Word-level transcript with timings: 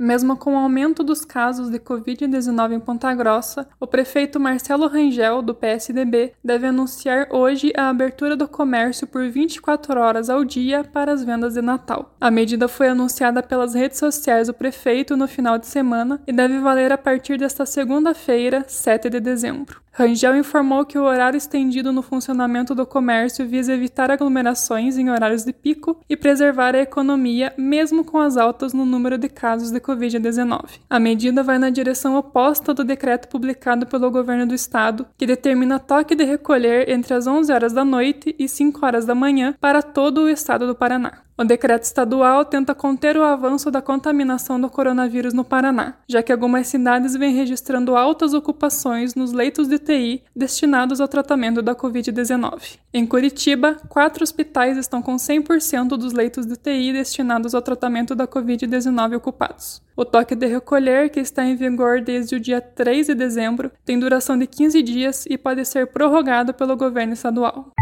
Mesmo 0.00 0.34
com 0.34 0.54
o 0.54 0.56
aumento 0.56 1.04
dos 1.04 1.26
casos 1.26 1.68
de 1.68 1.78
Covid-19 1.78 2.72
em 2.72 2.80
Ponta 2.80 3.14
Grossa, 3.14 3.68
o 3.78 3.86
prefeito 3.86 4.40
Marcelo 4.40 4.86
Rangel, 4.86 5.42
do 5.42 5.54
PSDB, 5.54 6.32
deve 6.42 6.66
anunciar 6.66 7.28
hoje 7.30 7.70
a 7.76 7.90
abertura 7.90 8.34
do 8.34 8.48
comércio 8.48 9.06
por 9.06 9.28
24 9.28 10.00
horas 10.00 10.30
ao 10.30 10.42
dia 10.42 10.82
para 10.82 11.12
as 11.12 11.22
vendas 11.22 11.52
de 11.52 11.60
Natal. 11.60 12.14
A 12.18 12.30
medida 12.30 12.66
foi 12.66 12.88
anunciada 12.88 13.42
pelas 13.42 13.74
redes 13.74 13.98
sociais 13.98 14.46
do 14.46 14.54
prefeito 14.54 15.18
no 15.18 15.28
final 15.28 15.58
de 15.58 15.66
semana 15.66 16.18
e 16.26 16.32
deve 16.32 16.58
valer 16.60 16.90
a 16.92 16.96
partir 16.96 17.36
desta 17.36 17.66
segunda-feira, 17.66 18.64
7 18.66 19.10
de 19.10 19.20
dezembro. 19.20 19.82
Rangel 20.00 20.34
informou 20.34 20.86
que 20.86 20.98
o 20.98 21.02
horário 21.02 21.36
estendido 21.36 21.92
no 21.92 22.00
funcionamento 22.00 22.74
do 22.74 22.86
comércio 22.86 23.46
visa 23.46 23.74
evitar 23.74 24.10
aglomerações 24.10 24.96
em 24.96 25.10
horários 25.10 25.44
de 25.44 25.52
pico 25.52 26.00
e 26.08 26.16
preservar 26.16 26.74
a 26.74 26.80
economia, 26.80 27.52
mesmo 27.58 28.02
com 28.02 28.18
as 28.18 28.38
altas 28.38 28.72
no 28.72 28.86
número 28.86 29.18
de 29.18 29.28
casos 29.28 29.70
de 29.70 29.78
Covid-19. 29.78 30.80
A 30.88 30.98
medida 30.98 31.42
vai 31.42 31.58
na 31.58 31.68
direção 31.68 32.16
oposta 32.16 32.72
do 32.72 32.82
decreto 32.82 33.28
publicado 33.28 33.84
pelo 33.84 34.10
governo 34.10 34.46
do 34.46 34.54
estado, 34.54 35.06
que 35.18 35.26
determina 35.26 35.78
toque 35.78 36.14
de 36.14 36.24
recolher 36.24 36.88
entre 36.88 37.12
as 37.12 37.26
11 37.26 37.52
horas 37.52 37.74
da 37.74 37.84
noite 37.84 38.34
e 38.38 38.48
5 38.48 38.86
horas 38.86 39.04
da 39.04 39.14
manhã 39.14 39.54
para 39.60 39.82
todo 39.82 40.22
o 40.22 40.30
estado 40.30 40.66
do 40.66 40.74
Paraná. 40.74 41.24
O 41.40 41.44
decreto 41.44 41.84
estadual 41.84 42.44
tenta 42.44 42.74
conter 42.74 43.16
o 43.16 43.22
avanço 43.22 43.70
da 43.70 43.80
contaminação 43.80 44.60
do 44.60 44.68
coronavírus 44.68 45.32
no 45.32 45.42
Paraná, 45.42 45.94
já 46.06 46.22
que 46.22 46.30
algumas 46.30 46.66
cidades 46.66 47.16
vêm 47.16 47.34
registrando 47.34 47.96
altas 47.96 48.34
ocupações 48.34 49.14
nos 49.14 49.32
leitos 49.32 49.66
de 49.66 49.76
UTI 49.76 50.22
destinados 50.36 51.00
ao 51.00 51.08
tratamento 51.08 51.62
da 51.62 51.74
Covid-19. 51.74 52.78
Em 52.92 53.06
Curitiba, 53.06 53.78
quatro 53.88 54.22
hospitais 54.22 54.76
estão 54.76 55.00
com 55.00 55.16
100% 55.16 55.96
dos 55.96 56.12
leitos 56.12 56.44
de 56.44 56.52
UTI 56.52 56.92
destinados 56.92 57.54
ao 57.54 57.62
tratamento 57.62 58.14
da 58.14 58.28
Covid-19 58.28 59.16
ocupados. 59.16 59.80
O 59.96 60.04
toque 60.04 60.34
de 60.34 60.46
recolher, 60.46 61.08
que 61.08 61.20
está 61.20 61.42
em 61.42 61.56
vigor 61.56 62.02
desde 62.02 62.36
o 62.36 62.40
dia 62.40 62.60
3 62.60 63.06
de 63.06 63.14
dezembro, 63.14 63.72
tem 63.82 63.98
duração 63.98 64.38
de 64.38 64.46
15 64.46 64.82
dias 64.82 65.24
e 65.24 65.38
pode 65.38 65.64
ser 65.64 65.86
prorrogado 65.86 66.52
pelo 66.52 66.76
governo 66.76 67.14
estadual. 67.14 67.72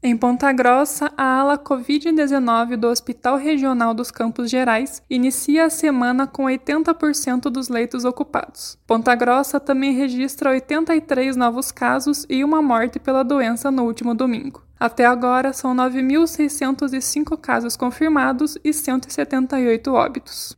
Em 0.00 0.16
Ponta 0.16 0.52
Grossa, 0.52 1.12
a 1.16 1.40
ala 1.40 1.58
Covid-19 1.58 2.76
do 2.76 2.86
Hospital 2.86 3.36
Regional 3.36 3.92
dos 3.92 4.12
Campos 4.12 4.48
Gerais 4.48 5.02
inicia 5.10 5.64
a 5.64 5.70
semana 5.70 6.24
com 6.24 6.44
80% 6.44 7.50
dos 7.50 7.68
leitos 7.68 8.04
ocupados. 8.04 8.78
Ponta 8.86 9.12
Grossa 9.16 9.58
também 9.58 9.92
registra 9.92 10.50
83 10.50 11.34
novos 11.34 11.72
casos 11.72 12.24
e 12.28 12.44
uma 12.44 12.62
morte 12.62 13.00
pela 13.00 13.24
doença 13.24 13.72
no 13.72 13.82
último 13.84 14.14
domingo. 14.14 14.62
Até 14.78 15.04
agora, 15.04 15.52
são 15.52 15.74
9.605 15.74 17.36
casos 17.36 17.76
confirmados 17.76 18.56
e 18.62 18.72
178 18.72 19.92
óbitos. 19.92 20.56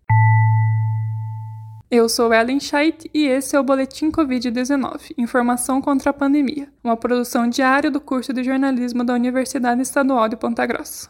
Eu 1.91 2.09
sou 2.09 2.33
Ellen 2.33 2.61
Scheidt 2.61 3.11
e 3.13 3.27
esse 3.27 3.57
é 3.57 3.59
o 3.59 3.65
Boletim 3.65 4.13
Covid-19 4.13 5.13
Informação 5.19 5.83
contra 5.83 6.11
a 6.11 6.13
Pandemia, 6.13 6.69
uma 6.85 6.97
produção 6.97 7.49
diária 7.49 7.91
do 7.91 8.01
curso 8.01 8.33
de 8.33 8.45
jornalismo 8.45 9.03
da 9.03 9.13
Universidade 9.13 9.83
Estadual 9.83 10.29
de 10.29 10.37
Ponta 10.37 10.65
Grossa. 10.67 11.09